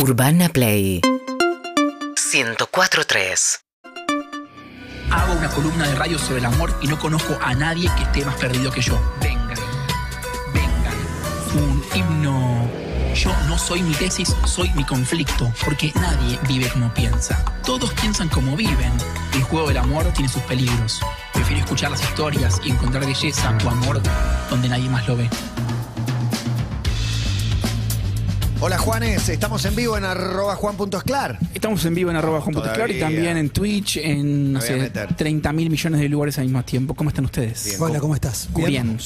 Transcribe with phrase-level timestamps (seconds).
[0.00, 1.00] Urbana Play
[2.30, 3.58] 104.3
[5.10, 8.24] Hago una columna de radio sobre el amor y no conozco a nadie que esté
[8.24, 8.96] más perdido que yo.
[9.20, 9.58] Vengan,
[10.54, 10.94] vengan.
[11.56, 12.70] Un himno.
[13.12, 17.44] Yo no soy mi tesis, soy mi conflicto, porque nadie vive como piensa.
[17.64, 18.92] Todos piensan como viven.
[19.34, 21.00] El juego del amor tiene sus peligros.
[21.32, 24.00] Prefiero escuchar las historias y encontrar belleza o amor
[24.48, 25.28] donde nadie más lo ve.
[28.60, 31.38] Hola Juanes, estamos en vivo en arroba juan.esclar.
[31.54, 34.76] Estamos en vivo en arroba Juan Punto Claro y también en Twitch, en no sé,
[34.76, 35.14] meter.
[35.14, 36.94] 30 mil millones de lugares al mismo tiempo.
[36.94, 37.64] ¿Cómo están ustedes?
[37.66, 37.80] Bien.
[37.80, 38.48] Hola, ¿cómo estás?
[38.54, 38.98] Bien.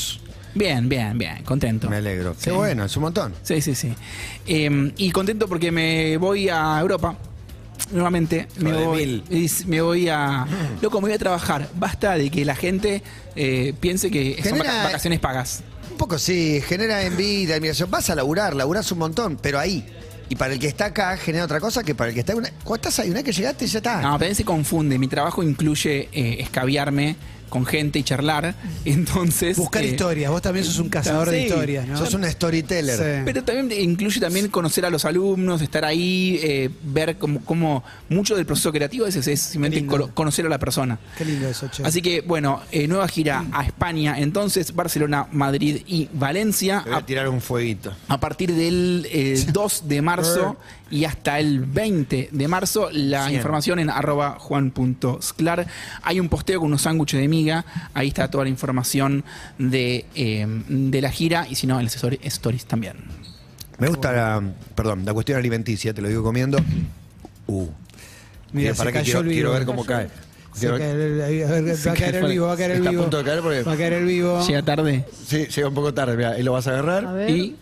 [0.55, 1.43] Bien, bien, bien.
[1.45, 1.89] Contento.
[1.91, 2.35] Me alegro.
[2.37, 2.45] Sí.
[2.45, 3.35] Qué bueno, es un montón.
[3.43, 3.93] Sí, sí, sí.
[4.47, 7.17] Eh, y contento porque me voy a Europa.
[7.91, 9.23] Nuevamente, me voy,
[9.67, 10.47] me voy a.
[10.83, 11.69] Loco, me voy a trabajar.
[11.75, 13.03] Basta de que la gente
[13.37, 15.63] eh, piense que son Genera- vacaciones pagas.
[15.93, 17.91] Un poco sí, genera envidia, admiración.
[17.91, 19.87] Vas a laburar, laburás un montón, pero ahí.
[20.29, 22.35] Y para el que está acá genera otra cosa que para el que está...
[22.35, 22.49] Una...
[22.49, 24.01] Estás ahí, una que llegaste ya está.
[24.01, 24.99] No, también se confunde.
[24.99, 27.17] Mi trabajo incluye eh, escabiarme
[27.49, 28.55] con gente y charlar.
[28.85, 29.57] Entonces.
[29.57, 30.31] Buscar eh, historias.
[30.31, 31.97] Vos también sos un cazador de historias, ¿no?
[31.97, 32.97] Sos un storyteller.
[32.97, 33.23] Sí.
[33.25, 38.37] Pero también incluye también conocer a los alumnos, estar ahí, eh, ver cómo, cómo mucho
[38.37, 40.99] del proceso creativo es, es simplemente conocer a la persona.
[41.17, 41.85] Qué lindo eso, che.
[41.85, 46.99] Así que, bueno, eh, nueva gira a España, entonces Barcelona, Madrid y Valencia Te voy
[46.99, 47.93] a a, tirar un fueguito.
[48.09, 50.57] a partir del eh, 2 de marzo
[50.93, 52.89] y hasta el 20 de marzo.
[52.93, 53.37] La Cien.
[53.39, 55.67] información en arroba juan.sclar.
[56.03, 59.25] Hay un posteo con unos sándwiches de miga, ahí está toda la información
[59.59, 62.95] de, eh, de la gira y si no, en las stories también.
[63.79, 64.43] Me gusta la...
[64.77, 66.59] Perdón, la cuestión alimenticia, te lo digo comiendo.
[67.47, 67.67] Uh.
[68.53, 70.09] Mira, para que quiero, quiero ver cómo cae.
[70.53, 73.03] Se el- a va a caer el vivo, va a caer el Está a vivo.
[73.05, 74.47] punto de caer porque- Va a caer el vivo.
[74.47, 77.31] Llega tarde Sí, llega un poco tarde, mira, y lo vas a agarrar.
[77.31, 77.57] y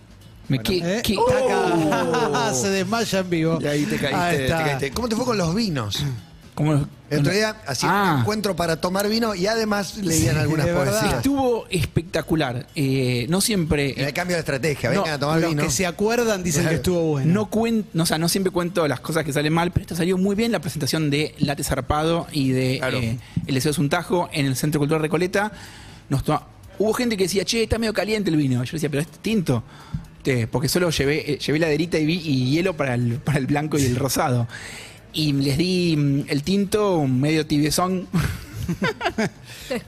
[0.51, 1.03] me ¿qué- ¿Eh?
[1.03, 2.53] qué- Taca.
[2.55, 3.59] se desmaya en vivo.
[3.61, 4.65] Y ahí te caíste, Ahí te está.
[4.65, 4.91] caíste.
[4.91, 6.05] ¿Cómo te fue con los vinos?
[6.55, 8.13] cómo- El otro día hacían Ah.
[8.15, 11.15] un encuentro para tomar vino y además leían algunas poesías.
[11.15, 12.67] Estuvo espectacular.
[12.77, 13.95] Eh, no siempre.
[14.01, 15.63] En el cambio de estrategia, No, vengan a tomar Los vino.
[15.65, 17.33] que se acuerdan dicen que estuvo bueno.
[17.33, 19.97] No cuen- no, o sea, no siempre cuento las cosas que salen mal, pero esto
[19.97, 22.99] salió muy bien la presentación de Late Zarpado y de Claro.
[22.99, 25.51] eh, El Deseo es un Tajo en el Centro Cultural Recoleta.
[26.09, 26.23] Nos
[26.79, 28.65] Hubo gente que decía, che, está medio caliente el vino.
[28.65, 29.63] Yo decía, pero es tinto.
[30.23, 33.39] Este, Porque solo llevé, eh, llevé la derita y, vi- y hielo para el, para
[33.39, 34.47] el blanco y el rosado.
[35.13, 38.07] Y les di mm, el tinto un medio tibiezón.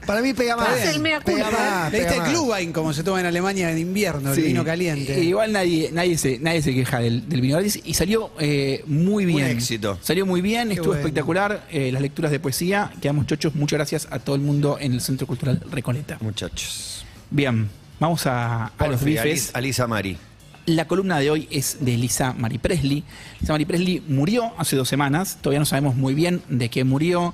[0.05, 0.69] Para mí pega más.
[0.69, 1.59] Hace el mea Pega culpa.
[1.59, 2.39] más, Le diste pega el más.
[2.41, 4.41] Glühwein como se toma en Alemania en invierno, Sí.
[4.41, 5.19] el vino caliente.
[5.19, 7.59] Eh, igual nadie, nadie, se, nadie se queja del, del vino.
[7.61, 9.47] Y salió eh, muy bien.
[9.47, 9.99] éxito.
[10.01, 11.01] Salió muy bien, estuvo bueno.
[11.01, 11.67] espectacular.
[11.71, 12.91] eh, las lecturas de poesía.
[13.01, 13.55] Quedamos chochos.
[13.55, 16.17] Muchas gracias a todo el mundo en el Centro Cultural Recoleta.
[16.21, 17.05] Muchachos.
[17.29, 17.69] Bien,
[17.99, 19.51] vamos a, a los bifes.
[19.53, 20.17] Alisa Mari.
[20.65, 23.03] La columna de hoy es de Lisa Marie Presley.
[23.41, 25.37] Lisa Marie Presley murió hace dos semanas.
[25.41, 27.33] Todavía no sabemos muy bien de qué murió.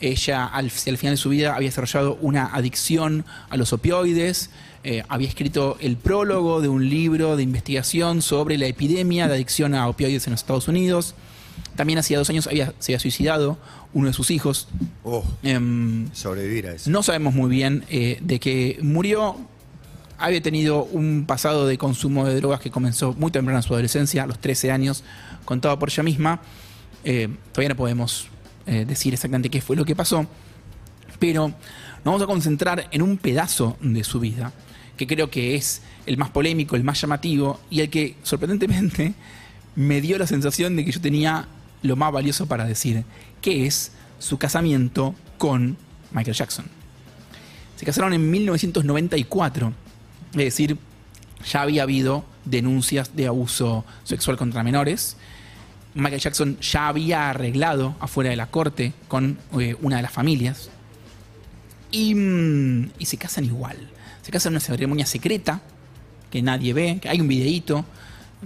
[0.00, 4.50] Ella al, al final de su vida había desarrollado una adicción a los opioides.
[4.82, 9.74] Eh, había escrito el prólogo de un libro de investigación sobre la epidemia de adicción
[9.74, 11.14] a opioides en los Estados Unidos.
[11.76, 13.58] También hacía dos años había, se había suicidado
[13.92, 14.68] uno de sus hijos.
[15.04, 16.90] Oh, Em, sobrevivir a eso.
[16.90, 19.36] no sabemos muy bien eh, de qué murió.
[20.24, 24.22] Había tenido un pasado de consumo de drogas que comenzó muy temprano en su adolescencia,
[24.22, 25.04] a los 13 años,
[25.44, 26.40] contado por ella misma.
[27.04, 28.28] Eh, todavía no podemos
[28.64, 30.26] eh, decir exactamente qué fue lo que pasó,
[31.18, 34.54] pero nos vamos a concentrar en un pedazo de su vida,
[34.96, 39.12] que creo que es el más polémico, el más llamativo y el que, sorprendentemente,
[39.76, 41.48] me dio la sensación de que yo tenía
[41.82, 43.04] lo más valioso para decir,
[43.42, 45.76] que es su casamiento con
[46.12, 46.64] Michael Jackson.
[47.76, 49.83] Se casaron en 1994,
[50.40, 50.78] es decir,
[51.50, 55.16] ya había habido denuncias de abuso sexual contra menores.
[55.94, 60.70] Michael Jackson ya había arreglado afuera de la corte con eh, una de las familias.
[61.90, 63.76] Y, mm, y se casan igual.
[64.22, 65.60] Se casan en una ceremonia secreta
[66.30, 66.98] que nadie ve.
[67.00, 67.84] que hay un videíto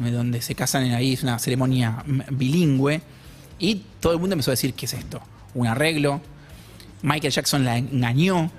[0.05, 3.01] eh, donde se casan en ahí, es una ceremonia mm, bilingüe.
[3.59, 5.21] Y todo el mundo empezó a decir, ¿qué es esto?
[5.55, 6.21] ¿Un arreglo?
[7.03, 8.51] Michael Jackson la engañó.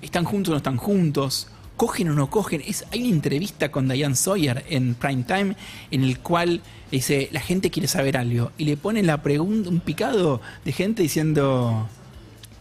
[0.00, 1.48] ¿Están juntos o no están juntos?
[1.76, 2.62] ¿Cogen o no cogen?
[2.66, 5.56] Es, hay una entrevista con Diane Sawyer en Prime Time
[5.90, 8.52] en el cual dice, la gente quiere saber algo.
[8.58, 11.88] Y le ponen la pregunta, un picado de gente diciendo...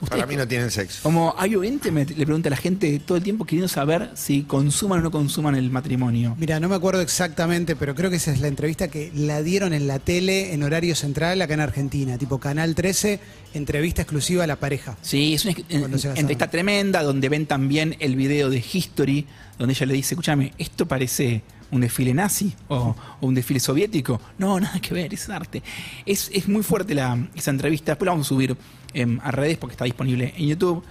[0.05, 0.99] Para "Ustedes mí no tienen sexo.
[1.03, 4.43] como hay oyente, me- le pregunta a la gente todo el tiempo queriendo saber si
[4.43, 6.35] consuman o no consuman el matrimonio.
[6.39, 9.73] Mira, no me acuerdo exactamente, pero creo que esa es la entrevista que la dieron
[9.73, 13.19] en la tele en horario central acá en Argentina, tipo Canal 13,
[13.53, 14.97] entrevista exclusiva a la pareja.
[15.01, 19.27] Sí, es una en- entrevista tremenda donde ven también el video de History,
[19.57, 24.21] donde ella le dice, escúchame, esto parece un desfile nazi o, o un desfile soviético.
[24.37, 25.63] No, nada que ver, es arte.
[26.05, 27.93] Es, es muy fuerte la, esa entrevista.
[27.93, 28.55] Después la vamos a subir
[28.93, 30.83] em, a redes porque está disponible en YouTube.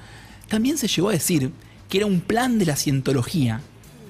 [0.49, 1.51] También se llegó a decir
[1.89, 3.61] que era un plan de la cientología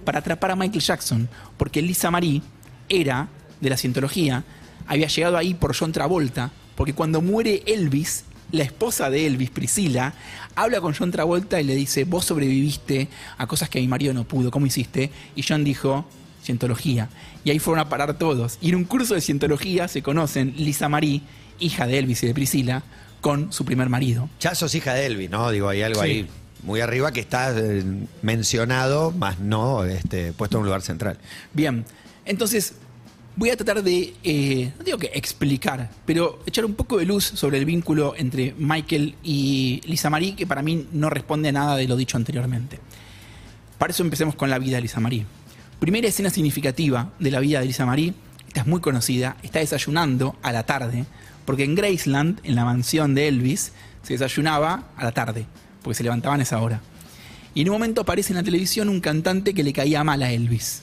[0.04, 2.42] para atrapar a Michael Jackson, porque Lisa Marie
[2.88, 3.28] era
[3.60, 4.44] de la cientología,
[4.86, 10.14] había llegado ahí por John Travolta, porque cuando muere Elvis, la esposa de Elvis, Priscila,
[10.54, 14.24] habla con John Travolta y le dice, vos sobreviviste a cosas que mi marido no
[14.24, 15.10] pudo, ¿cómo hiciste?
[15.36, 16.04] Y John dijo,
[16.42, 17.08] cientología.
[17.44, 18.58] Y ahí fueron a parar todos.
[18.60, 21.22] Y en un curso de cientología se conocen Lisa Marie,
[21.58, 22.82] hija de Elvis y de Priscila,
[23.22, 24.28] con su primer marido.
[24.40, 25.50] Ya sos hija de Elvis, ¿no?
[25.50, 26.06] Digo, hay algo Sí.
[26.06, 26.28] ahí
[26.62, 27.82] muy arriba que está eh,
[28.20, 31.16] mencionado, más no este, puesto en un lugar central.
[31.54, 31.84] Bien,
[32.24, 32.74] entonces
[33.34, 37.24] voy a tratar de, eh, no digo que explicar, pero echar un poco de luz
[37.24, 41.76] sobre el vínculo entre Michael y Lisa Marie, que para mí no responde a nada
[41.76, 42.78] de lo dicho anteriormente.
[43.78, 45.26] Para eso empecemos con la vida de Lisa Marie.
[45.80, 48.14] Primera escena significativa de la vida de Lisa Marie,
[48.46, 51.06] esta es muy conocida, está desayunando a la tarde,
[51.44, 53.72] porque en Graceland, en la mansión de Elvis,
[54.02, 55.46] se desayunaba a la tarde,
[55.82, 56.80] porque se levantaban a esa hora.
[57.54, 60.32] Y en un momento aparece en la televisión un cantante que le caía mal a
[60.32, 60.82] Elvis.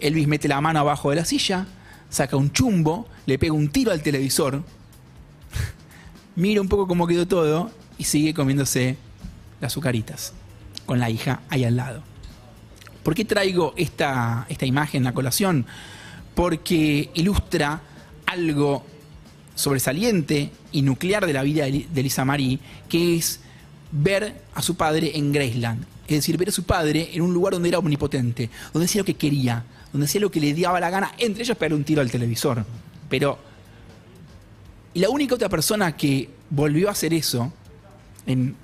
[0.00, 1.66] Elvis mete la mano abajo de la silla,
[2.10, 4.62] saca un chumbo, le pega un tiro al televisor,
[6.36, 8.96] mira un poco cómo quedó todo y sigue comiéndose
[9.60, 10.34] las azucaritas
[10.84, 12.02] con la hija ahí al lado.
[13.02, 15.66] ¿Por qué traigo esta, esta imagen a colación?
[16.34, 17.80] Porque ilustra
[18.26, 18.84] algo
[19.54, 22.58] sobresaliente y nuclear de la vida de Lisa Marie,
[22.88, 23.40] que es
[23.92, 25.84] ver a su padre en Graceland.
[26.06, 29.06] Es decir, ver a su padre en un lugar donde era omnipotente, donde hacía lo
[29.06, 32.02] que quería, donde hacía lo que le daba la gana, entre ellos pegar un tiro
[32.02, 32.64] al televisor.
[33.08, 33.38] Pero
[34.94, 37.52] la única otra persona que volvió a hacer eso,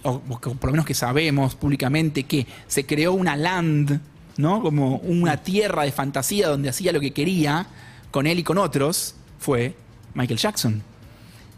[0.02, 4.00] o, o por lo menos que sabemos públicamente que se creó una land,
[4.36, 4.62] ¿no?
[4.62, 7.66] Como una tierra de fantasía donde hacía lo que quería
[8.10, 9.74] con él y con otros, fue
[10.14, 10.82] Michael Jackson.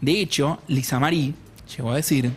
[0.01, 1.33] De hecho, Lisa Marie
[1.75, 2.35] llegó a decir,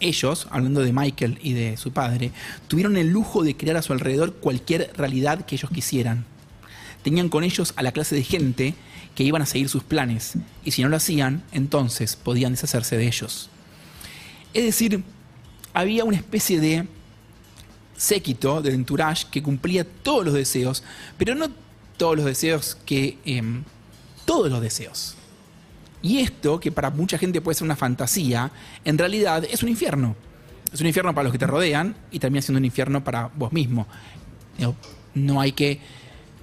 [0.00, 2.32] ellos, hablando de Michael y de su padre,
[2.68, 6.24] tuvieron el lujo de crear a su alrededor cualquier realidad que ellos quisieran.
[7.02, 8.74] Tenían con ellos a la clase de gente
[9.14, 10.34] que iban a seguir sus planes,
[10.64, 13.50] y si no lo hacían, entonces podían deshacerse de ellos.
[14.54, 15.02] Es decir,
[15.74, 16.86] había una especie de
[17.96, 20.84] séquito de entourage que cumplía todos los deseos,
[21.16, 21.50] pero no
[21.96, 23.18] todos los deseos que...
[23.24, 23.64] em,
[24.28, 25.14] todos los deseos.
[26.02, 28.52] Y esto, que para mucha gente puede ser una fantasía,
[28.84, 30.16] en realidad es un infierno.
[30.70, 33.52] Es un infierno para los que te rodean y termina siendo un infierno para vos
[33.52, 33.86] mismo.
[35.14, 35.80] No hay que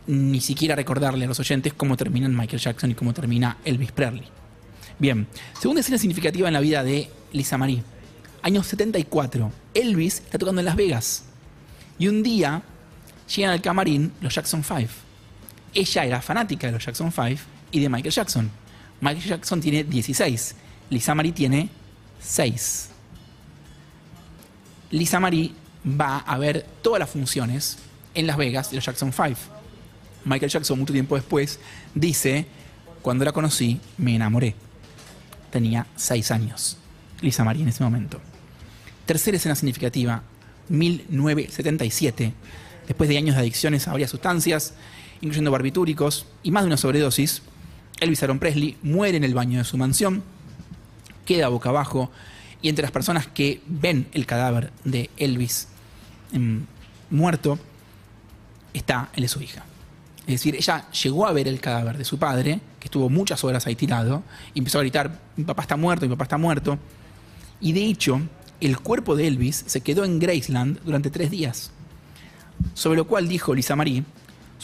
[0.07, 4.25] ni siquiera recordarle a los oyentes cómo terminan Michael Jackson y cómo termina Elvis Presley.
[4.97, 5.27] Bien,
[5.59, 7.83] segunda escena significativa en la vida de Lisa Marie.
[8.41, 9.51] Año 74.
[9.75, 11.25] Elvis está tocando en Las Vegas.
[11.99, 12.63] Y un día
[13.35, 14.89] llegan al camarín los Jackson 5.
[15.75, 18.49] Ella era fanática de los Jackson 5 y de Michael Jackson.
[19.01, 20.55] Michael Jackson tiene 16.
[20.89, 21.69] Lisa Marie tiene
[22.21, 22.89] 6.
[24.91, 25.51] Lisa Marie
[25.85, 27.77] va a ver todas las funciones
[28.13, 29.33] en Las Vegas de los Jackson 5.
[30.23, 31.59] Michael Jackson, mucho tiempo después,
[31.93, 32.45] dice,
[33.01, 34.55] cuando la conocí, me enamoré.
[35.51, 36.77] Tenía 6 años.
[37.19, 38.21] Lisa Marie en ese momento.
[39.05, 40.23] Tercera escena significativa,
[40.69, 42.33] 1977.
[42.87, 44.75] Después de años de adicciones a varias sustancias,
[45.19, 47.41] incluyendo barbitúricos y más de una sobredosis,
[47.99, 50.23] Elvis Aaron Presley muere en el baño de su mansión,
[51.25, 52.11] queda boca abajo
[52.61, 55.67] y entre las personas que ven el cadáver de Elvis
[56.33, 56.65] em,
[57.09, 57.59] muerto
[58.73, 59.63] está él de su hija.
[60.21, 63.67] Es decir, ella llegó a ver el cadáver de su padre, que estuvo muchas horas
[63.67, 66.79] ahí tirado, y empezó a gritar, mi papá está muerto, mi papá está muerto.
[67.61, 68.21] Y de hecho,
[68.59, 71.71] el cuerpo de Elvis se quedó en Graceland durante tres días.
[72.73, 74.03] Sobre lo cual dijo Lisa Marie,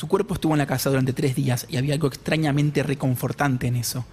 [0.01, 3.75] su cuerpo estuvo en la casa durante tres días y había algo extrañamente reconfortante en
[3.75, 4.03] eso.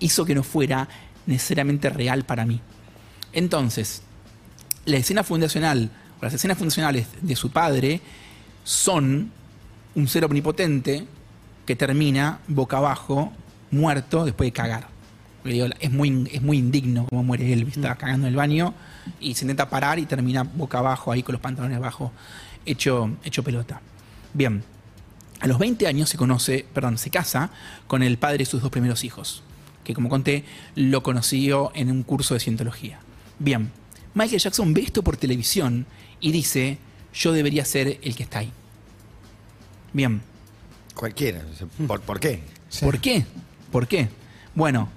[0.00, 0.88] Hizo que no fuera
[1.24, 2.60] necesariamente real para mí.
[3.32, 4.02] Entonces,
[4.86, 5.88] la escena fundacional,
[6.20, 8.00] o las escenas fundacionales de su padre
[8.64, 9.30] son
[9.94, 11.06] un ser omnipotente
[11.64, 13.32] que termina boca abajo,
[13.70, 14.88] muerto, después de cagar.
[15.44, 17.76] Digo, es, muy, es muy indigno como muere Elvis.
[17.76, 18.74] Está cagando en el baño
[19.20, 22.10] y se intenta parar y termina boca abajo, ahí con los pantalones abajo,
[22.64, 23.80] hecho, hecho pelota.
[24.34, 24.64] Bien,
[25.40, 27.50] a los 20 años se conoce, perdón, se casa
[27.86, 29.42] con el padre de sus dos primeros hijos,
[29.84, 33.00] que como conté, lo conoció en un curso de cientología.
[33.38, 33.70] Bien,
[34.14, 35.86] Michael Jackson ve esto por televisión
[36.20, 36.78] y dice,
[37.12, 38.52] yo debería ser el que está ahí.
[39.92, 40.22] Bien,
[40.96, 41.42] Cualquiera.
[41.86, 42.40] ¿Por, por qué?
[42.70, 42.84] Sí.
[42.84, 43.26] ¿por qué?
[43.70, 44.08] ¿Por qué?
[44.54, 44.88] Bueno,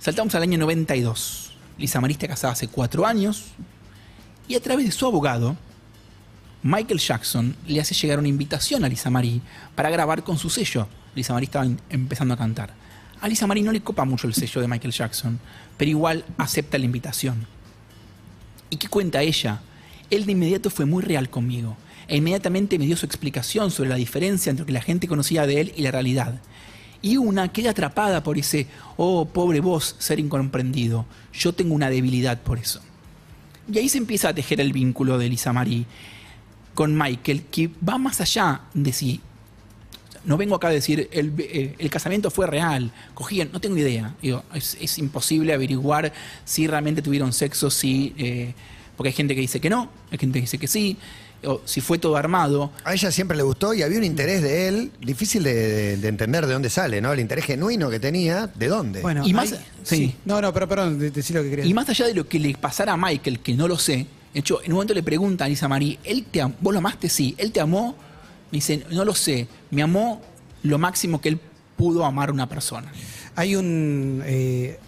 [0.00, 1.52] saltamos al año 92.
[1.76, 3.48] Lisa Marie está casada hace cuatro años
[4.48, 5.56] y a través de su abogado
[6.64, 9.42] Michael Jackson le hace llegar una invitación a Lisa Marie
[9.74, 10.88] para grabar con su sello.
[11.14, 12.72] Lisa Marie estaba em- empezando a cantar.
[13.20, 15.38] A Lisa Marie no le copa mucho el sello de Michael Jackson,
[15.76, 17.46] pero igual acepta la invitación.
[18.70, 19.60] ¿Y qué cuenta ella?
[20.08, 21.76] Él de inmediato fue muy real conmigo
[22.08, 25.46] e inmediatamente me dio su explicación sobre la diferencia entre lo que la gente conocía
[25.46, 26.40] de él y la realidad.
[27.02, 31.04] Y una queda atrapada por ese, oh, pobre vos, ser incomprendido.
[31.30, 32.80] Yo tengo una debilidad por eso.
[33.70, 35.84] Y ahí se empieza a tejer el vínculo de Lisa Marie
[36.74, 39.20] con Michael, que va más allá de si.
[40.24, 44.14] No vengo acá a decir el, eh, el casamiento fue real, cogían, no tengo idea.
[44.22, 46.12] Digo, es, es imposible averiguar
[46.46, 48.14] si realmente tuvieron sexo, si.
[48.16, 48.54] eh,
[48.96, 50.96] porque hay gente que dice que no, hay gente que dice que sí,
[51.44, 52.72] o si fue todo armado.
[52.84, 56.08] A ella siempre le gustó y había un interés de él, difícil de, de- de
[56.08, 57.12] entender de dónde sale, ¿no?
[57.12, 59.02] El interés genuino que tenía, ¿de dónde?
[59.02, 60.14] Bueno, Y más- hay- sí.
[60.24, 61.68] No, no, pero perdón, de- decí lo que querías.
[61.68, 64.40] Y más allá de lo que le pasara a Michael, que no lo sé, de
[64.40, 65.68] hecho, en un momento le pregunta a Lisa
[66.02, 67.08] ¿él te ¿vos lo amaste?
[67.08, 67.36] Sí.
[67.38, 67.94] ¿Él te amó?
[68.50, 69.46] Me dice, no lo sé.
[69.70, 70.20] Me amó
[70.64, 71.40] lo máximo que él
[71.76, 72.92] pudo amar a una persona.
[73.36, 74.22] Hay un.
[74.26, 74.80] eh,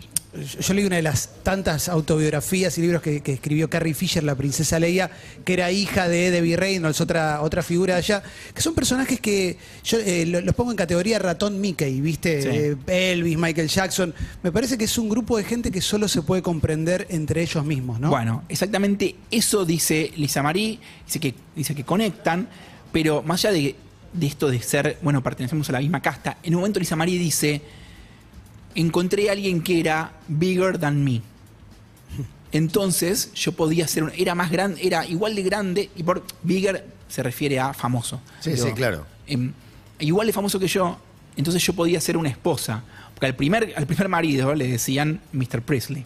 [0.61, 4.35] yo- leí una de las tantas autobiografías y libros que, que escribió Carrie Fisher, la
[4.35, 5.11] princesa Leia,
[5.45, 8.23] que era hija de Debbie Reynolds, otra, otra figura de allá,
[8.55, 12.43] que son personajes que yo eh, lo- los pongo en categoría ratón Mickey, ¿viste?
[12.43, 12.49] Sí.
[12.89, 14.15] Eh, Elvis, Michael Jackson.
[14.43, 17.65] Me parece que es un grupo de gente que solo se puede comprender entre ellos
[17.65, 18.11] mismos, ¿no?
[18.11, 22.49] Bueno, exactamente eso dice Lisa Marie, dice que, dice que conectan,
[22.93, 23.75] pero más allá de,
[24.13, 27.19] de esto de ser, bueno, pertenecemos a la misma casta, en un momento Lisa Marie
[27.19, 27.61] dice,
[28.77, 31.23] encontré a alguien que era bigger than me.
[32.53, 36.87] Entonces yo podía ser, un- era más grande, era igual de grande, y por bigger
[37.09, 38.21] se refiere a famoso.
[38.41, 39.05] Sí, sí, claro.
[39.27, 39.53] em,
[39.99, 40.97] igual de famoso que yo,
[41.37, 42.83] entonces yo podía ser una esposa.
[43.15, 45.63] Porque al primer, al primer marido le decían Mr.
[45.63, 46.05] Presley.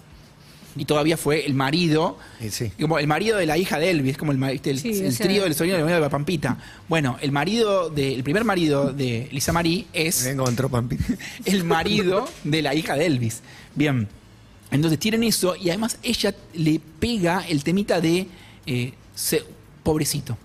[0.77, 2.17] Y todavía fue el marido,
[2.51, 2.71] sí.
[2.81, 4.71] como el marido de la hija de Elvis, como el, ¿viste?
[4.71, 6.57] el, Sí, el trío del sobrino de la Pampita.
[6.89, 10.29] Bueno, el marido de, el primer marido de Lisa Marie es
[10.71, 11.05] Pampita.
[11.45, 13.41] el marido de la hija de Elvis.
[13.75, 14.09] Bien.
[14.71, 18.29] Entonces tienen eso y además ella le pega el temita de
[18.67, 19.43] eh, se-
[19.83, 20.39] pobrecito.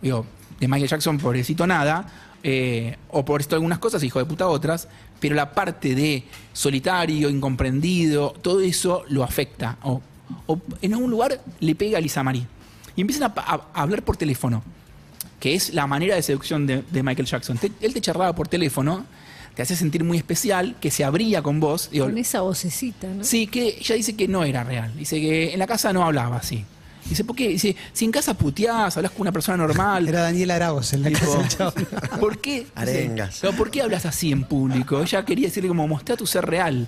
[0.00, 0.24] Digo,
[0.60, 2.06] de Michael Jackson, pobrecito nada.
[2.44, 4.86] Eh, o pobrecito algunas cosas, hijo de puta otras.
[5.18, 6.22] Pero la parte de
[6.52, 9.78] solitario, incomprendido, todo eso lo afecta.
[9.82, 10.00] O,
[10.46, 12.46] o en algún lugar le pega a Lisa Marie.
[12.96, 14.62] Y empiezan a, a- a hablar por teléfono
[15.40, 17.58] que es la manera de seducción de, de Michael Jackson.
[17.58, 19.04] Te- él te charlaba por teléfono,
[19.54, 21.90] te hace sentir muy especial, que se abría con vos.
[21.90, 23.24] Digo, Con esa vocecita, ¿no?
[23.24, 24.96] sí, que ella dice que no era real.
[24.96, 26.64] Dice que en la casa no hablaba así.
[27.08, 27.48] Dice, ¿por qué?
[27.48, 30.08] Dice, si en casa puteás, hablas con una persona normal.
[30.08, 31.44] Era Daniel Aragos en la Tipo.
[32.20, 32.60] ¿Por qué?
[32.60, 33.38] Dice, Arengas.
[33.40, 35.00] "Pero ¿Por qué hablas así en público?
[35.02, 36.86] Ella quería decirle como mostrar tu ser real.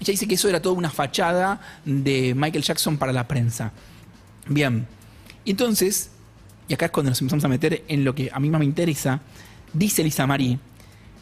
[0.00, 3.72] Ella dice que eso era toda una fachada de Michael Jackson para la prensa.
[4.46, 4.86] Bien.
[5.44, 6.10] Y entonces,
[6.68, 8.64] y acá es cuando nos empezamos a meter en lo que a mí más me
[8.64, 9.20] interesa,
[9.72, 10.58] dice Lisa Marie,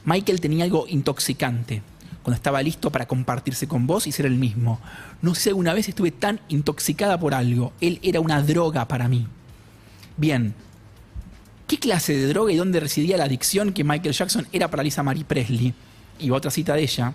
[0.04, 1.82] Michael tenía algo intoxicante
[2.26, 4.80] cuando estaba listo para compartirse con vos y ser el mismo.
[5.22, 7.72] No sé alguna vez estuve tan intoxicada por algo.
[7.80, 9.28] Él era una droga para mí.
[10.16, 10.52] Bien.
[11.68, 15.04] ¿Qué clase de droga y dónde residía la adicción que Michael Jackson era para Lisa
[15.04, 15.72] Marie Presley?
[16.18, 17.14] Y otra cita de ella.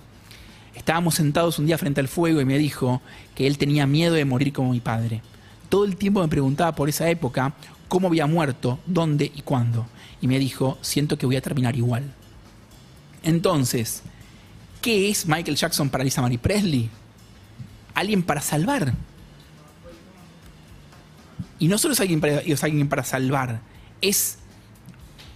[0.75, 3.01] Estábamos sentados un día frente al fuego y me dijo
[3.35, 5.21] que él tenía miedo de morir como mi padre.
[5.67, 7.53] Todo el tiempo me preguntaba por esa época
[7.89, 9.87] cómo había muerto, dónde y cuándo.
[10.21, 12.13] Y me dijo, siento que voy a terminar igual.
[13.23, 14.03] Entonces,
[14.81, 16.89] ¿qué es Michael Jackson para Lisa Marie Presley?
[17.93, 18.93] Alguien para salvar.
[21.59, 23.61] Y no solo es alguien para, es alguien para salvar,
[24.01, 24.37] es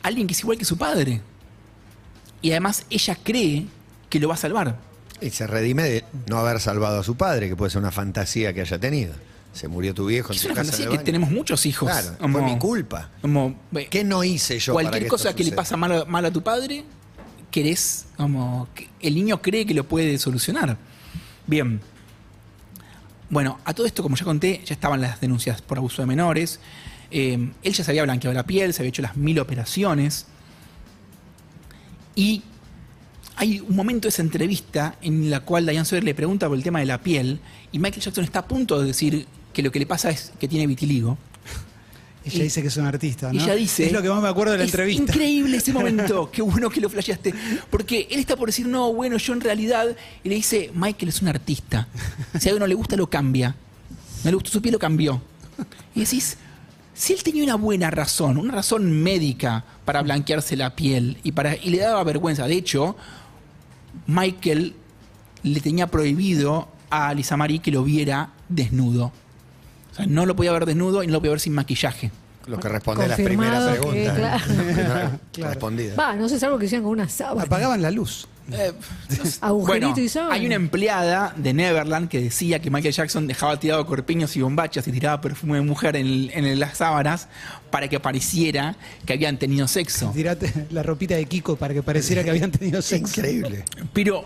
[0.01, 1.21] alguien que es igual que su padre.
[2.41, 3.67] Y además ella cree
[4.09, 4.77] que lo va a salvar.
[5.21, 8.53] Y se redime de no haber salvado a su padre, que puede ser una fantasía
[8.53, 9.13] que haya tenido.
[9.53, 11.89] Se murió tu viejo en Es tu una casa fantasía que tenemos muchos hijos.
[11.89, 13.11] Claro, Como- fue mi culpa.
[13.21, 13.55] como,
[13.89, 16.43] ¿Qué no hice yo para cualquier que cosa esto que le pasa mal a tu
[16.43, 16.83] padre,
[17.55, 18.67] querés como
[18.99, 20.77] el niño cree que lo puede solucionar.
[21.47, 21.79] Bien.
[23.29, 26.59] Bueno, a todo esto, como ya conté, ya estaban las denuncias por abuso de menores.
[27.11, 30.25] Eh, él ya se había blanqueado la piel, se había hecho las mil operaciones.
[32.13, 32.43] Y
[33.37, 36.63] hay un momento de esa entrevista en la cual Diane Sawyer le pregunta por el
[36.63, 37.39] tema de la piel
[37.71, 40.49] y Michael Jackson está a punto de decir que lo que le pasa es que
[40.49, 41.17] tiene vitiligo.
[42.25, 43.39] Ella Y- dice que es un artista, ¿no?
[43.39, 43.85] Y ella dice.
[43.85, 45.03] Es lo que más me acuerdo de la "Es entrevista.
[45.03, 46.29] Increíble ese momento.
[46.31, 47.33] Qué bueno que lo flasheaste.
[47.69, 49.95] Porque él está por decir, no, bueno, yo en realidad.
[50.23, 51.87] Y le dice, Michael es un artista.
[52.39, 53.55] Si a algo no le gusta, lo cambia.
[54.23, 55.21] No le gustó su piel, lo cambió.
[55.93, 56.37] Y decís,
[56.95, 61.55] si él tenía una buena razón, una razón médica para blanquearse la piel y, para,
[61.55, 62.47] y le daba vergüenza.
[62.47, 62.95] De hecho,
[64.07, 64.73] Michael
[65.43, 69.11] le tenía prohibido a Lisa Marie que lo viera desnudo.
[69.95, 72.11] O sea, no lo podía ver desnudo y no lo podía ver sin maquillaje.
[72.47, 74.11] Lo que responde a la primera Confirmado que, pregunta.
[74.11, 74.15] ¿eh?
[74.15, 74.43] claro.
[74.65, 75.49] Primera Claro.
[75.51, 75.95] Respondida.
[75.95, 77.41] Va, no sé, es algo que hicieron con una sábana.
[77.43, 78.27] Apagaban la luz.
[78.51, 78.71] Eh.
[79.41, 80.35] Agujerito Bueno, y sábana.
[80.35, 84.87] hay una empleada de Neverland que decía que Michael Jackson dejaba tirado corpiños y bombachas
[84.87, 87.27] y tiraba perfume de mujer en, en las sábanas
[87.71, 88.75] para que pareciera
[89.07, 90.11] que habían tenido sexo.
[90.13, 93.19] Tirate la ropita de Kiko para que pareciera que habían tenido sexo.
[93.21, 93.63] Increíble.
[93.93, 94.23] Pero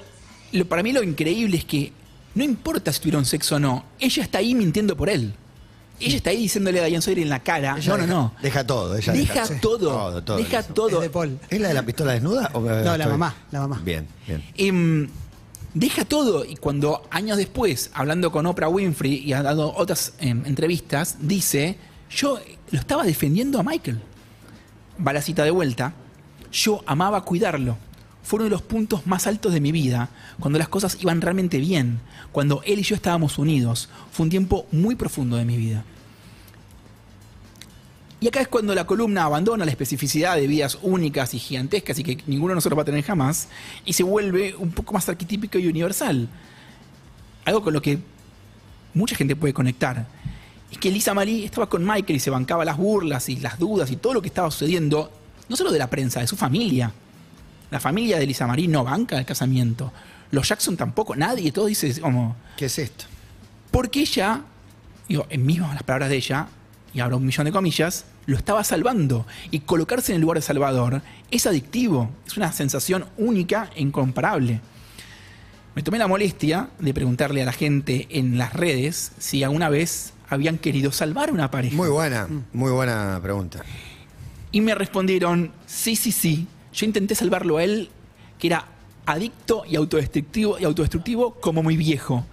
[0.51, 1.93] lo- para mí lo increíble es que
[2.35, 5.33] no importa si tuvieron sexo o no, ella está ahí mintiendo por él.
[5.99, 8.33] Ella está ahí diciéndole a Diane Sawyer en la cara, Ella no, no, deja- no.
[8.41, 8.95] Deja todo.
[8.97, 10.37] Ella Deja deja, todo, Todo, todo.
[10.37, 10.99] deja todo.
[11.01, 11.39] de Paul.
[11.49, 12.49] ¿Es la de la pistola desnuda?
[12.53, 13.81] o- No, la estoy- mamá, la mamá.
[13.83, 14.43] Bien, bien.
[14.57, 15.09] Em,
[15.73, 20.43] deja todo y cuando años después, hablando con Oprah Winfrey y ha dado otras em,
[20.45, 21.77] entrevistas, dice,
[22.09, 22.39] yo
[22.71, 23.99] lo estaba defendiendo a Michael.
[25.05, 25.93] Va la cita de vuelta,
[26.51, 27.77] yo amaba cuidarlo.
[28.29, 30.09] Fue uno de los puntos más altos de mi vida,
[30.39, 31.99] cuando las cosas iban realmente bien,
[32.31, 33.89] cuando él y yo estábamos unidos.
[34.11, 35.83] Fue un tiempo muy profundo de mi vida.
[38.19, 42.03] Y acá es cuando la columna abandona la especificidad de vidas únicas y gigantescas y
[42.03, 43.47] que ninguno de nosotros va a tener jamás,
[43.83, 46.29] y se vuelve un poco más arquetípico y universal.
[47.45, 47.97] Algo con lo que
[48.93, 50.05] mucha gente puede conectar.
[50.71, 53.89] Es que Lisa Marie estaba con Michael y se bancaba las burlas y las dudas
[53.89, 55.11] y todo lo que estaba sucediendo,
[55.49, 56.93] no solo de la prensa, de su familia.
[57.71, 59.91] La familia de Lisa Marie no banca el casamiento.
[60.31, 62.35] Los Jackson tampoco, nadie, todo dice como...
[62.57, 63.05] ¿Qué es esto?
[63.71, 64.41] Porque ella,
[65.07, 66.47] digo, en mismas las palabras de ella,
[66.93, 69.25] y hablo un millón de comillas, lo estaba salvando.
[69.51, 74.61] Y colocarse en el lugar de Salvador es adictivo, es una sensación única e incomparable.
[75.75, 80.13] Me tomé la molestia de preguntarle a la gente en las redes si alguna vez
[80.27, 81.75] habían querido salvar una pareja.
[81.75, 83.63] Muy buena, muy buena pregunta.
[84.51, 86.47] Y me respondieron, sí, sí, sí.
[86.73, 87.89] Yo intenté salvarlo a él,
[88.37, 88.65] que era
[89.05, 92.25] adicto y autodestructivo, y autodestructivo como mi viejo.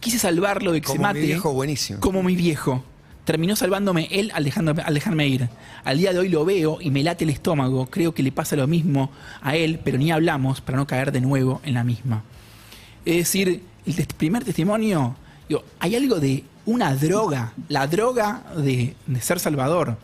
[0.00, 1.20] Quise salvarlo de que Como se mi mate.
[1.20, 2.00] viejo, buenísimo.
[2.00, 2.84] Como mi viejo.
[3.24, 5.48] Terminó salvándome él al, dejándome- al dejarme ir.
[5.84, 7.86] Al día de hoy lo veo y me late el estómago.
[7.86, 11.20] Creo que le pasa lo mismo a él, pero ni hablamos para no caer de
[11.20, 12.22] nuevo en la misma.
[13.04, 15.16] Es decir, el primer testimonio,
[15.48, 19.96] digo, hay algo de una droga, la droga de, de ser salvador.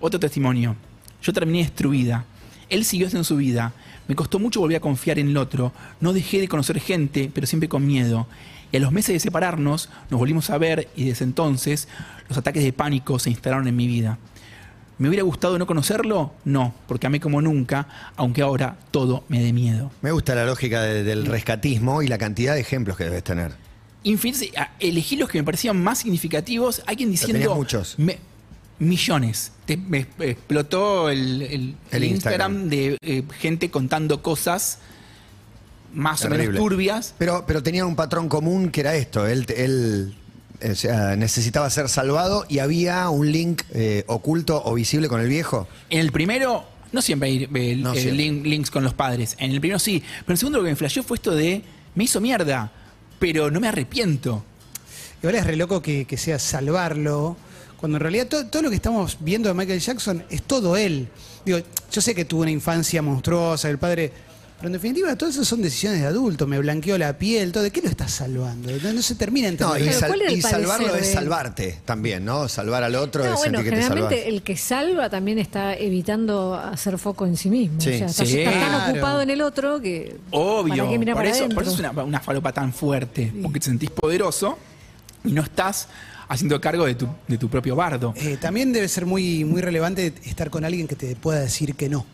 [0.00, 0.76] Otro testimonio,
[1.22, 2.24] yo terminé destruida.
[2.70, 3.72] Él siguió haciendo su vida.
[4.08, 5.72] Me costó mucho volver a confiar en el otro.
[6.00, 8.26] No dejé de conocer gente, pero siempre con miedo.
[8.72, 11.88] Y a los meses de separarnos, nos volvimos a ver y desde entonces
[12.28, 14.18] los ataques de pánico se instalaron en mi vida.
[14.98, 16.32] ¿Me hubiera gustado no conocerlo?
[16.44, 19.90] No, porque amé como nunca, aunque ahora todo me dé miedo.
[20.02, 23.52] Me gusta la lógica de- del rescatismo y la cantidad de ejemplos que debes tener.
[24.56, 26.82] A- elegí los que me parecían más significativos.
[26.86, 27.54] Alguien diciendo.
[27.56, 27.94] muchos.
[27.98, 28.18] me-
[28.78, 29.52] millones.
[29.66, 34.78] Te- me explotó el, el- el El Instagram, de eh, gente contando cosas
[35.92, 37.14] más o menos turbias.
[37.18, 39.26] Pero, pero tenía un patrón común que era esto.
[39.26, 40.14] Él, él
[40.70, 45.28] o sea, necesitaba ser salvado y había un link eh, oculto o visible con el
[45.28, 45.68] viejo.
[45.90, 48.12] En el primero, no siempre hay eh, No eh, siempre.
[48.24, 49.36] link- links con los padres.
[49.38, 50.00] En el primero sí.
[50.02, 51.62] Pero en el segundo lo que me flasheó fue esto de.
[51.94, 52.72] Me hizo mierda,
[53.20, 54.44] pero no me arrepiento.
[55.22, 57.36] Igual es re loco que, que sea salvarlo,
[57.84, 61.06] cuando en realidad to- todo lo que estamos viendo de Michael Jackson es todo él.
[61.44, 61.58] Digo,
[61.92, 64.10] yo sé que tuvo una infancia monstruosa, el padre.
[64.56, 66.46] Pero en definitiva, todo eso son decisiones de adulto.
[66.46, 67.62] Me blanqueó la piel, todo.
[67.62, 68.70] ¿De qué lo estás salvando?
[68.82, 69.94] No, no se termina de No, entender.
[69.94, 72.48] y, sal- ¿cuál era el y salvarlo es salvarte también, ¿no?
[72.48, 75.74] Salvar al otro No, es bueno, sentir que te generalmente el que salva también está
[75.74, 77.78] evitando hacer foco en sí mismo.
[77.82, 77.90] Sí.
[77.90, 78.38] o sea, está, Sí.
[78.40, 78.92] está tan Claro.
[78.92, 80.16] ocupado en el otro que.
[80.30, 80.76] Obvio.
[80.76, 81.54] ¿Para qué mirar por, para eso, adentro?
[81.56, 83.30] por eso es una, una falopa tan fuerte.
[83.42, 84.56] Porque te sentís poderoso
[85.24, 85.88] y no estás
[86.28, 88.12] haciendo cargo de tu, de tu propio bardo.
[88.16, 91.88] Eh, también debe ser muy, muy relevante estar con alguien que te pueda decir que
[91.88, 92.04] no,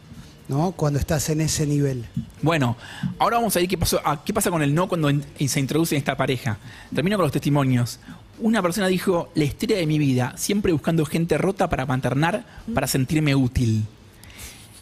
[0.49, 0.73] ¿no?
[0.73, 2.07] Cuando estás en ese nivel.
[2.43, 2.77] Bueno,
[3.19, 5.61] ahora vamos a ver qué, pasó, a qué pasa con el no cuando en- se
[5.61, 6.59] introduce en esta pareja.
[6.95, 8.01] Termino con los testimonios.
[8.39, 12.87] Una persona dijo, la historia de mi vida, siempre buscando gente rota para maternar, para
[12.87, 13.85] sentirme útil.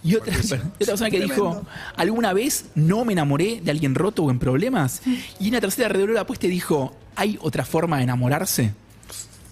[0.05, 1.63] Y otra, y otra persona que dijo,
[1.97, 5.03] alguna vez no me enamoré de alguien roto o en problemas.
[5.41, 8.73] Y una tercera redobló la apuesta y dijo, ¿hay otra forma de enamorarse?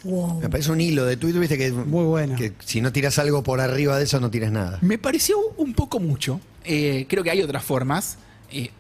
[0.07, 0.41] Wow.
[0.41, 2.37] Me parece un hilo de Twitter, viste, que, Muy bueno.
[2.37, 4.79] que si no tiras algo por arriba de eso, no tires nada.
[4.83, 6.41] Me pareció un poco mucho.
[6.65, 8.19] Eh, creo que hay otras formas.
[8.51, 8.71] Eh,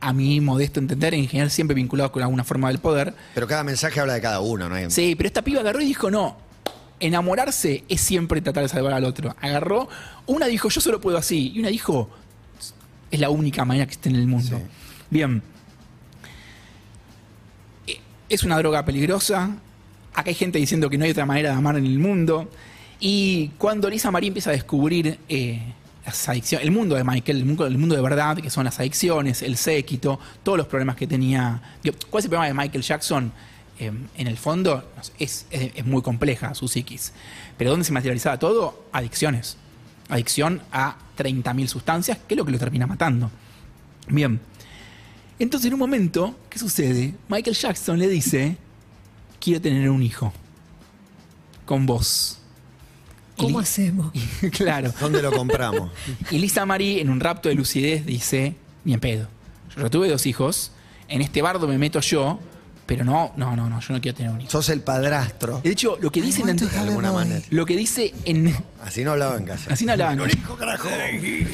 [0.00, 3.14] a mi modesto entender, en general siempre vinculado con alguna forma del poder.
[3.34, 4.74] Pero cada mensaje habla de cada uno, ¿no?
[4.74, 6.38] Hay- Sí, pero esta piba agarró y dijo, no,
[7.00, 9.36] enamorarse es siempre tratar de salvar al otro.
[9.42, 9.88] Agarró,
[10.26, 12.08] una dijo, yo solo puedo así, y una dijo,
[13.10, 14.56] es la única manera que esté en el mundo.
[14.56, 14.64] Sí.
[15.10, 15.42] Bien.
[17.86, 19.50] Eh, Es una droga peligrosa.
[20.14, 22.50] Acá hay gente diciendo que no hay otra manera de amar en el mundo.
[22.98, 25.60] Y cuando Lisa Marie empieza a descubrir eh,
[26.04, 29.42] las adicciones, el mundo de Michael, el mundo, mundo de verdad, que son las adicciones,
[29.42, 31.62] el séquito, todos los problemas que tenía.
[32.10, 33.32] ¿Cuál es el problema de Michael Jackson?
[33.80, 34.84] eh, en el fondo
[35.18, 35.46] es
[35.84, 37.12] muy compleja su psiquis.
[37.56, 38.84] Pero ¿dónde se materializaba todo?
[38.92, 39.56] Adicciones.
[40.10, 43.30] Adicción a 30.000 sustancias, que es lo que lo termina matando.
[44.06, 44.38] Bien.
[45.38, 47.14] Entonces, en un momento, ¿qué sucede?
[47.28, 48.58] Michael Jackson le dice,
[49.40, 50.32] quiero tener un hijo.
[51.64, 52.38] Con vos.
[53.36, 54.12] ¿Cómo hacemos?
[54.52, 54.92] claro.
[55.00, 55.90] ¿Dónde lo compramos?
[56.30, 59.28] Y Lisa Marie, en un rapto de lucidez, dice: Ni en pedo.
[59.76, 60.72] Yo tuve dos hijos.
[61.08, 62.38] En este bardo me meto yo,
[62.86, 64.50] pero no, no, no, no, yo no quiero tener un hijo.
[64.50, 65.60] Sos el padrastro.
[65.62, 67.44] De hecho, lo que dice en, De alguna manera.
[67.50, 68.54] lo que dice en.
[68.84, 69.72] Así no hablaba en casa.
[69.72, 70.20] Así no hablaban.
[70.28, 70.88] hijo, carajo.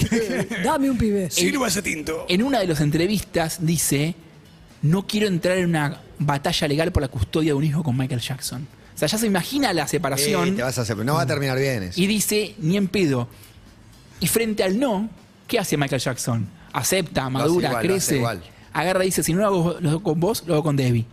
[0.64, 1.30] Dame un pibe.
[1.30, 2.26] Sírvase tinto.
[2.28, 4.14] En una de las entrevistas dice:
[4.82, 8.20] No quiero entrar en una batalla legal por la custodia de un hijo con Michael
[8.20, 8.66] Jackson.
[8.94, 10.56] O sea, ya se imagina la separación.
[10.56, 12.00] Te vas a No va a terminar bien eso.
[12.00, 13.28] Y dice, ni en pedo.
[14.20, 15.10] Y frente al no,
[15.46, 16.46] ¿qué hace Michael Jackson?
[16.72, 18.22] Acepta, madura, igual, crece.
[18.72, 21.06] Agarra y dice, si no lo hago, lo hago con vos, lo hago con Debbie.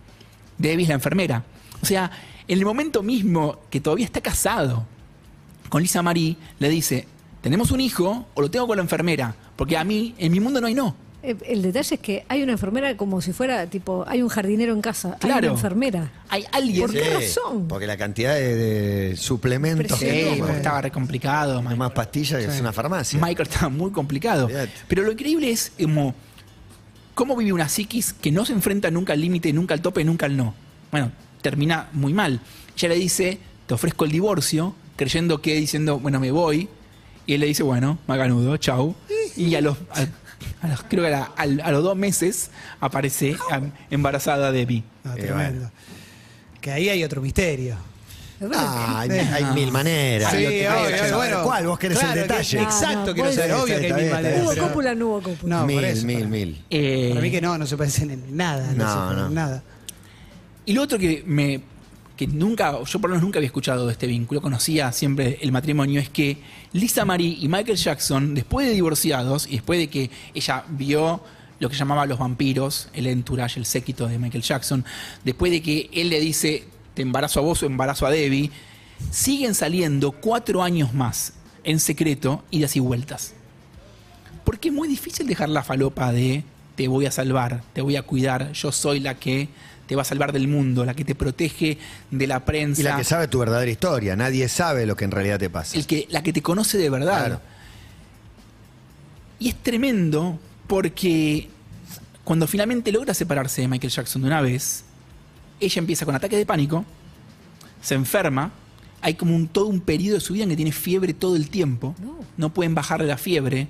[0.57, 1.43] Debbie es la enfermera.
[1.81, 2.09] O sea,
[2.47, 4.85] en el momento mismo que todavía está casado
[5.69, 7.07] con Lisa Marie, le dice,
[7.41, 9.35] tenemos un hijo o lo tengo con la enfermera.
[9.55, 10.95] Porque a mí, en mi mundo no hay no.
[11.23, 14.73] Eh, El detalle es que hay una enfermera como si fuera, tipo, hay un jardinero
[14.73, 15.13] en casa.
[15.13, 15.47] Hay Claro.
[15.47, 16.11] una enfermera.
[16.29, 16.81] Hay alguien...
[16.81, 17.67] ¿Por qué razón?
[17.67, 21.63] Porque la cantidad de, de suplementos Sí, que toma, estaba re complicado.
[21.65, 23.19] hay más pastillas que es una farmacia.
[23.19, 24.49] Michael estaba muy complicado.
[24.87, 26.13] Pero lo increíble es como
[27.15, 30.25] cómo vive una psiquis que no se enfrenta nunca al límite, nunca al tope, nunca
[30.25, 30.53] al no.
[30.91, 32.41] Bueno, termina muy mal.
[32.75, 36.67] Ella le dice, te ofrezco el divorcio, creyendo que diciendo, bueno, me voy.
[37.25, 38.95] Y él le dice, bueno, maganudo, chau.
[39.37, 40.05] Y a los, a,
[40.63, 42.49] a los- creo que a, la- a los dos meses
[42.79, 43.37] aparece
[43.91, 44.83] embarazada Debbie.
[45.03, 45.69] No, Y tremendo.
[46.59, 47.75] Que ahí hay otro misterio.
[48.53, 50.31] Ah, hay, hay mil maneras.
[50.31, 51.43] Sí, te obvio, bueno.
[51.43, 51.67] ¿Cuál?
[51.67, 52.57] Vos querés Claro, el detalle.
[52.57, 53.51] que- exacto, No, quiero saber.
[53.53, 54.41] Obvio que hay está mil está maneras.
[54.43, 54.95] ¿Hubo cópula?
[54.95, 55.55] No hubo cópula.
[55.55, 56.65] No, por mil, eso, mil, para- mil.
[56.69, 58.73] Eh, Para mí que no, no se parecen en nada.
[58.73, 59.63] No, No, se en nada.
[60.65, 61.61] Y lo otro que me
[62.17, 65.51] que nunca, yo por lo menos nunca había escuchado de este vínculo, conocía siempre el
[65.51, 66.37] matrimonio, es que
[66.71, 71.21] Lisa Marie y Michael Jackson, después de divorciados y después de que ella vio
[71.59, 74.85] lo que llamaba los vampiros, el entourage, el séquito de Michael Jackson,
[75.23, 78.51] después de que él le dice, te embarazo a vos o embarazo a Debbie,
[79.09, 83.33] siguen saliendo cuatro años más en secreto y de así vueltas.
[84.43, 86.43] Porque es muy difícil dejar la falopa de
[86.75, 89.47] te voy a salvar, te voy a cuidar, yo soy la que
[89.93, 91.77] te va a salvar del mundo, la que te protege
[92.09, 94.15] de la prensa, Y la que sabe tu verdadera historia.
[94.15, 95.77] Nadie sabe lo que en realidad te pasa.
[95.77, 97.25] el que, la que te conoce de verdad.
[97.25, 97.41] Claro.
[99.37, 101.47] Y es tremendo porque
[102.23, 104.83] cuando finalmente logra separarse de Michael Jackson de una vez,
[105.59, 106.83] ella empieza con ataques de pánico,
[107.79, 108.51] se enferma,
[108.99, 111.51] hay como un, todo un periodo de su vida en que tiene fiebre todo el
[111.51, 111.93] tiempo,
[112.35, 113.67] no, pueden bajarle la fiebre,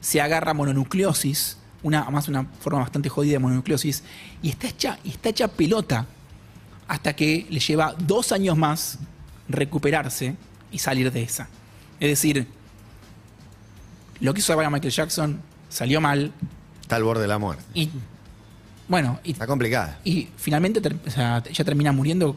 [0.00, 4.02] se agarra mononucleosis, una, además una forma bastante jodida de mononucleosis,
[4.42, 6.06] y está hecha, y está hecha pelota
[6.88, 8.98] hasta que le lleva dos años más
[9.48, 10.34] recuperarse
[10.72, 11.48] y salir de esa.
[12.00, 12.46] Es decir,
[14.20, 16.32] lo que hizo a Michael Jackson salió mal
[16.82, 17.62] Está al borde de la muerte.
[17.74, 17.90] y
[18.88, 19.98] bueno, y, Está complicada.
[20.04, 22.36] y finalmente ter- o sea, ella termina muriendo,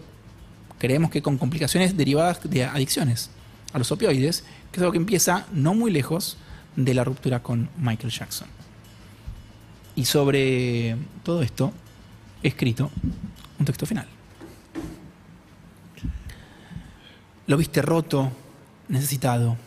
[0.79, 3.29] creemos que con complicaciones derivadas de adicciones
[3.73, 6.38] a los opioides, que es algo que empieza no muy lejos
[6.77, 8.47] de la ruptura con Michael Jackson.
[9.97, 11.73] Y sobre todo esto,
[12.43, 12.91] he escrito
[13.60, 14.05] un texto final.
[17.47, 18.31] Lo viste roto,
[18.89, 19.57] necesitado.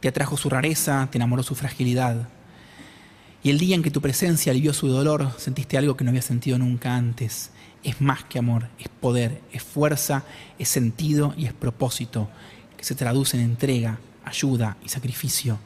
[0.00, 2.28] Te atrajo su rareza, te enamoró su fragilidad.
[3.42, 6.20] Y el día en que tu presencia alivió su dolor, sentiste algo que no había
[6.20, 7.50] sentido nunca antes.
[7.82, 10.24] Es más que amor, es poder, es fuerza,
[10.58, 12.28] es sentido y es propósito,
[12.76, 15.58] que se traduce en entrega, ayuda y sacrificio.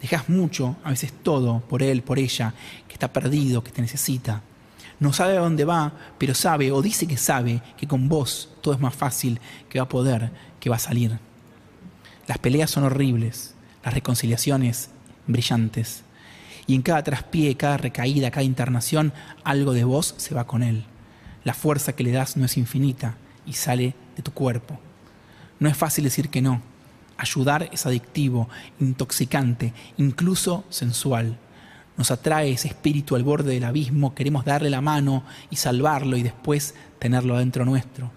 [0.00, 2.54] Dejas mucho, a veces todo, por él, por ella,
[2.86, 4.42] que está perdido, que te necesita.
[4.98, 8.74] No sabe a dónde va, pero sabe o dice que sabe que con vos todo
[8.74, 11.18] es más fácil, que va a poder, que va a salir.
[12.26, 13.54] Las peleas son horribles,
[13.84, 14.90] las reconciliaciones
[15.26, 16.02] brillantes.
[16.66, 19.12] Y en cada traspié, cada recaída, cada internación,
[19.44, 20.84] algo de vos se va con él.
[21.44, 24.80] La fuerza que le das no es infinita y sale de tu cuerpo.
[25.60, 26.60] No es fácil decir que no.
[27.18, 28.48] Ayudar es adictivo,
[28.78, 31.38] intoxicante, incluso sensual.
[31.96, 36.22] Nos atrae ese espíritu al borde del abismo, queremos darle la mano y salvarlo y
[36.22, 38.10] después tenerlo adentro nuestro.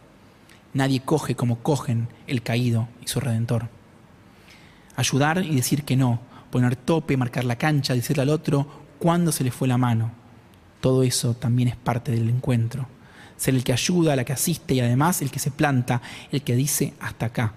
[0.74, 3.70] Nadie coge como cogen el caído y su redentor.
[4.98, 6.20] Ayudar y decir que no,
[6.52, 8.68] poner tope, marcar la cancha, decirle al otro
[9.00, 10.12] cuándo se le fue la mano.
[10.82, 12.88] Todo eso también es parte del encuentro.
[13.38, 16.56] Ser el que ayuda, la que asiste y además el que se planta, el que
[16.56, 17.54] dice hasta acá.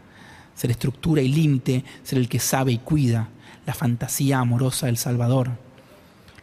[0.54, 3.28] Ser estructura y límite, ser el que sabe y cuida,
[3.66, 5.50] la fantasía amorosa del Salvador.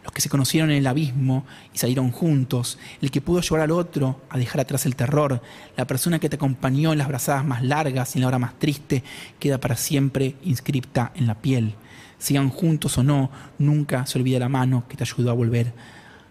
[0.03, 3.71] los que se conocieron en el abismo y salieron juntos, el que pudo llevar al
[3.71, 5.41] otro a dejar atrás el terror,
[5.75, 8.57] la persona que te acompañó en las brazadas más largas y en la hora más
[8.57, 9.03] triste,
[9.39, 11.75] queda para siempre inscripta en la piel.
[12.17, 15.73] Sigan juntos o no, nunca se olvida la mano que te ayudó a volver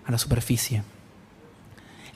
[0.07, 0.83] a la superficie.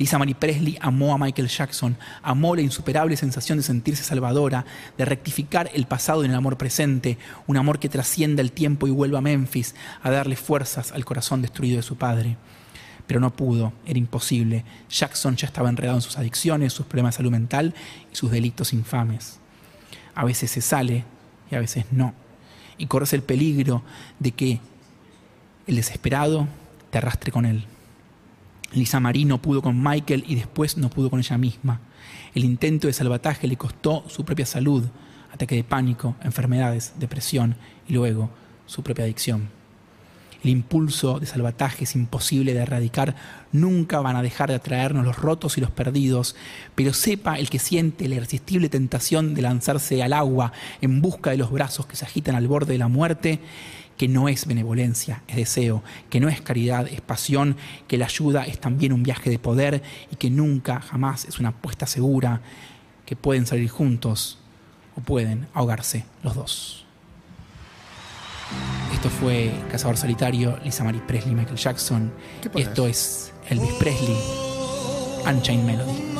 [0.02, 4.66] Lisa Marie Presley amó a Michael Jackson, amó la insuperable sensación de sentirse salvadora,
[4.98, 8.90] de rectificar el pasado en el amor presente, un amor que trascienda el tiempo y
[8.90, 12.36] vuelva a Memphis a darle fuerzas al corazón destruido de su padre.
[13.06, 14.64] Pero no pudo, era imposible.
[14.90, 17.72] Jackson ya estaba enredado en sus adicciones, sus problemas de salud mental
[18.12, 19.38] y sus delitos infames.
[20.16, 21.04] A veces se sale
[21.48, 22.12] y a veces no.
[22.76, 23.84] Y corres el peligro
[24.18, 24.58] de que
[25.68, 26.48] el desesperado
[26.90, 27.66] te arrastre con él.
[28.74, 31.80] Lisa Marie no pudo con Michael y después no pudo con ella misma.
[32.34, 34.84] El intento de salvataje le costó su propia salud,
[35.32, 37.56] ataque de pánico, enfermedades, depresión
[37.88, 38.30] y luego
[38.66, 39.48] su propia adicción.
[40.42, 43.14] El impulso de salvataje es imposible de erradicar,
[43.52, 46.34] nunca van a dejar de atraernos los rotos y los perdidos,
[46.74, 51.36] pero sepa el que siente la irresistible tentación de lanzarse al agua en busca de
[51.36, 53.38] los brazos que se agitan al borde de la muerte,
[53.96, 58.44] que no es benevolencia, es deseo, que no es caridad, es pasión, que la ayuda
[58.44, 62.40] es también un viaje de poder y que nunca, jamás es una apuesta segura,
[63.06, 64.38] que pueden salir juntos
[64.96, 66.84] o pueden ahogarse los dos.
[68.92, 72.12] Esto fue Cazador Solitario, Lisa Marie Presley, Michael Jackson.
[72.40, 72.68] ¿Qué Y pones?
[72.68, 74.16] esto es Elvis Presley,
[75.26, 76.11] Unchained Melody.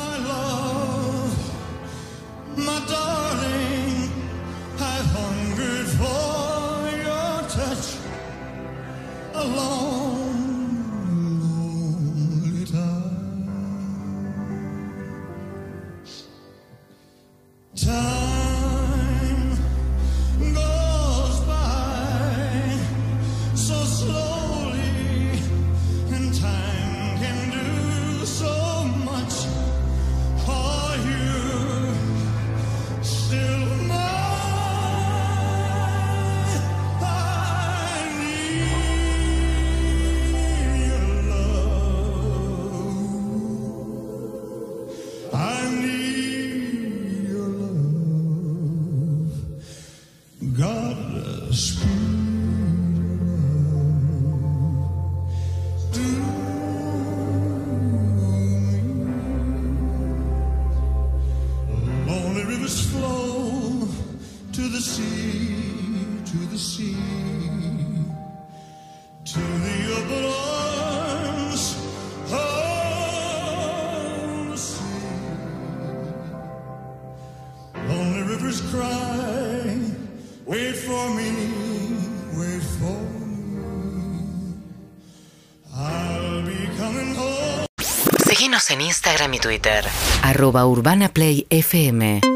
[89.23, 89.85] Instagram y Twitter.
[90.21, 92.32] Arroba Urbana Play FM.